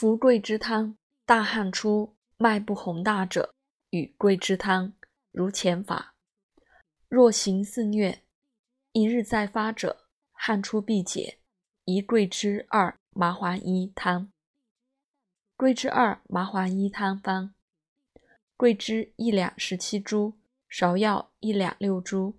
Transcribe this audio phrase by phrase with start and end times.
[0.00, 3.54] 服桂枝汤，大汗出，脉不洪大者，
[3.90, 4.94] 与桂枝汤
[5.30, 6.14] 如前法。
[7.06, 8.22] 若行肆虐，
[8.92, 11.38] 一日再发者，汗出必解，
[11.84, 14.32] 宜桂枝二麻黄一汤。
[15.54, 17.52] 桂枝二麻黄一汤方：
[18.56, 20.32] 桂枝一两十七株，
[20.70, 22.38] 芍药一两六株，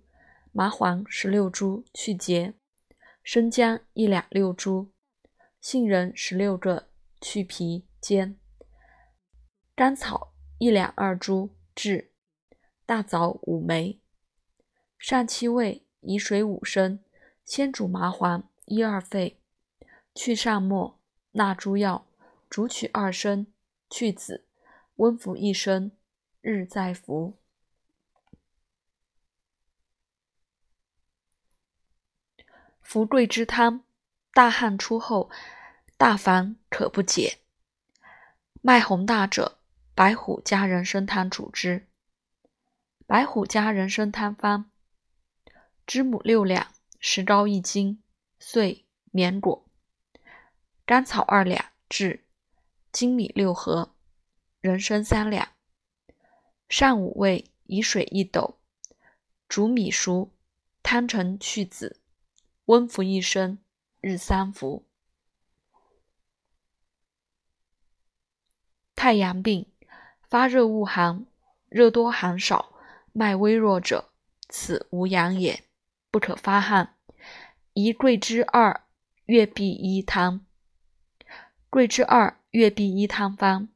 [0.50, 2.54] 麻黄十六株去节，
[3.22, 4.90] 生姜一两六株，
[5.60, 6.88] 杏仁十六个
[7.22, 8.38] 去皮煎，
[9.74, 12.12] 甘草一两二株炙，
[12.84, 14.00] 大枣五枚，
[14.98, 17.02] 上七味，以水五升，
[17.44, 19.40] 先煮麻黄一二沸，
[20.14, 21.00] 去上末，
[21.30, 22.06] 纳诸药。
[22.50, 23.46] 煮取二升，
[23.88, 24.46] 去籽，
[24.96, 25.92] 温服一升，
[26.42, 27.38] 日再服。
[32.82, 33.84] 服桂枝汤，
[34.34, 35.30] 大汗出后，
[36.02, 37.38] 大烦可不解。
[38.60, 39.60] 脉洪大者，
[39.94, 41.86] 白虎加人参汤主之。
[43.06, 44.68] 白虎加人参汤方：
[45.86, 48.02] 知母六两，石膏一斤，
[48.40, 49.64] 碎绵果，
[50.84, 52.24] 甘草二两，炙。
[52.92, 53.94] 粳米六合，
[54.60, 55.50] 人参三两，
[56.68, 58.58] 上五味，以水一斗，
[59.48, 60.32] 煮米熟，
[60.82, 62.00] 汤成去子，
[62.64, 63.60] 温服一升，
[64.00, 64.88] 日三服。
[69.02, 69.66] 太阳病，
[70.30, 71.26] 发热恶寒，
[71.68, 72.72] 热多寒少，
[73.10, 74.12] 脉微弱者，
[74.48, 75.64] 此无阳也，
[76.12, 76.94] 不可发汗，
[77.72, 78.84] 宜桂枝二
[79.24, 80.46] 月碧一汤。
[81.68, 82.38] 桂枝二。
[82.52, 83.70] 月碧一汤方：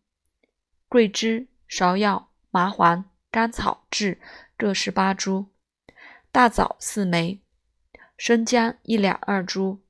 [0.88, 4.20] 桂枝、芍药、麻黄、甘草炙
[4.56, 5.46] 各十八株，
[6.30, 7.40] 大枣四枚，
[8.16, 9.80] 生姜一两二株，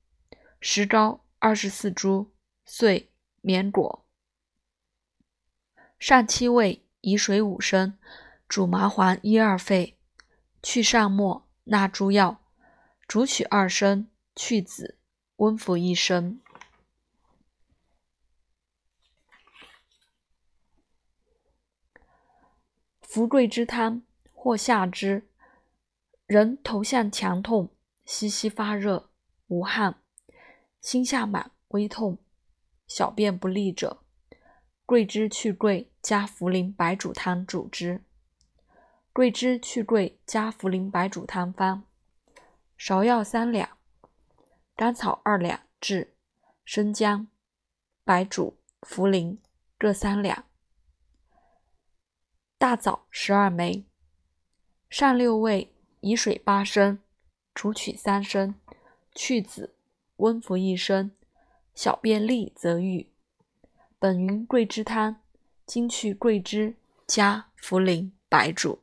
[0.62, 2.32] 石膏二十四株，
[2.64, 3.10] 碎
[3.42, 4.05] 绵果。
[6.06, 7.98] 上七味，以水五升，
[8.48, 9.98] 煮麻黄一二沸，
[10.62, 12.40] 去上末，纳诸药，
[13.08, 14.96] 煮取二升，去籽，
[15.38, 16.40] 温服一升。
[23.00, 25.26] 服桂枝汤，或下之。
[26.26, 29.10] 人头项强痛，息息发热，
[29.48, 30.00] 无汗，
[30.80, 32.18] 心下满，微痛，
[32.86, 34.04] 小便不利者，
[34.86, 38.04] 桂枝去桂加茯苓白术汤主之。
[39.12, 41.82] 桂枝去桂加茯苓白术汤方：
[42.78, 43.68] 芍药三两，
[44.76, 46.14] 甘草二两炙，
[46.64, 47.26] 生姜、
[48.04, 49.38] 白术、茯苓
[49.76, 50.44] 各三两。
[52.56, 53.84] 大枣十二枚，
[54.88, 57.00] 上六味，以水八升，
[57.52, 58.54] 煮取三升，
[59.12, 59.74] 去籽，
[60.18, 61.10] 温服一升。
[61.74, 63.10] 小便利则愈。
[63.98, 65.16] 本云桂枝汤，
[65.64, 66.76] 今去桂枝
[67.06, 68.78] 加茯苓白煮。